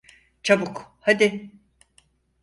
[0.43, 1.51] Çabuk, hadi!